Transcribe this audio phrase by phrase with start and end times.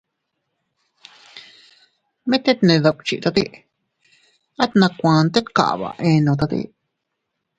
[2.29, 3.43] Mit tet ne dukchitate,
[4.63, 6.61] at nakuan tet kaba eenotate.